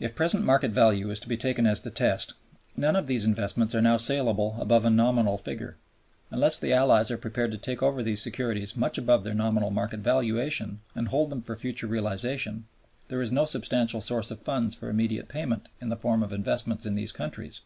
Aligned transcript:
If 0.00 0.14
present 0.16 0.42
market 0.42 0.70
value 0.70 1.10
is 1.10 1.20
to 1.20 1.28
be 1.28 1.36
taken 1.36 1.66
as 1.66 1.82
the 1.82 1.90
test, 1.90 2.32
none 2.78 2.96
of 2.96 3.06
these 3.06 3.26
investments 3.26 3.74
are 3.74 3.82
now 3.82 3.98
saleable 3.98 4.56
above 4.58 4.86
a 4.86 4.90
nominal 4.90 5.36
figure. 5.36 5.76
Unless 6.30 6.58
the 6.60 6.72
Allies 6.72 7.10
are 7.10 7.18
prepared 7.18 7.50
to 7.50 7.58
take 7.58 7.82
over 7.82 8.02
these 8.02 8.22
securities 8.22 8.74
much 8.74 8.96
above 8.96 9.22
their 9.22 9.34
nominal 9.34 9.70
market 9.70 10.00
valuation, 10.00 10.80
and 10.94 11.08
hold 11.08 11.28
them 11.28 11.42
for 11.42 11.56
future 11.56 11.86
realization, 11.86 12.64
there 13.08 13.20
is 13.20 13.30
no 13.30 13.44
substantial 13.44 14.00
source 14.00 14.30
of 14.30 14.40
funds 14.40 14.74
for 14.74 14.88
immediate 14.88 15.28
payment 15.28 15.68
in 15.78 15.90
the 15.90 15.96
form 15.98 16.22
of 16.22 16.32
investments 16.32 16.86
in 16.86 16.94
these 16.94 17.12
countries. 17.12 17.60